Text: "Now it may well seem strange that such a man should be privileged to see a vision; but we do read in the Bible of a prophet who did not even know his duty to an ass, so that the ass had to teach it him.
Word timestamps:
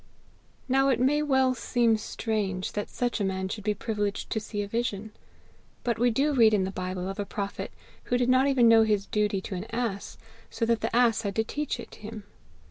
"Now 0.67 0.89
it 0.89 0.99
may 0.99 1.21
well 1.21 1.53
seem 1.53 1.95
strange 1.95 2.71
that 2.71 2.89
such 2.89 3.21
a 3.21 3.23
man 3.23 3.49
should 3.49 3.63
be 3.63 3.75
privileged 3.75 4.31
to 4.31 4.39
see 4.39 4.63
a 4.63 4.67
vision; 4.67 5.11
but 5.83 5.99
we 5.99 6.09
do 6.09 6.33
read 6.33 6.55
in 6.55 6.63
the 6.63 6.71
Bible 6.71 7.07
of 7.07 7.19
a 7.19 7.23
prophet 7.23 7.69
who 8.05 8.17
did 8.17 8.27
not 8.27 8.47
even 8.47 8.67
know 8.67 8.81
his 8.81 9.05
duty 9.05 9.41
to 9.41 9.53
an 9.53 9.67
ass, 9.69 10.17
so 10.49 10.65
that 10.65 10.81
the 10.81 10.95
ass 10.95 11.21
had 11.21 11.35
to 11.35 11.43
teach 11.43 11.79
it 11.79 11.93
him. 12.01 12.23